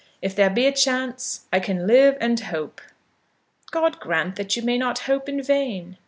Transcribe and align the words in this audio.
If 0.19 0.35
there 0.35 0.49
be 0.49 0.65
a 0.65 0.71
chance, 0.71 1.41
I 1.53 1.59
can 1.59 1.85
live 1.85 2.17
and 2.19 2.39
hope." 2.39 2.81
"God 3.69 3.99
grant 3.99 4.35
that 4.35 4.55
you 4.55 4.63
may 4.63 4.79
not 4.79 4.97
hope 5.05 5.29
in 5.29 5.43
vain!" 5.43 5.97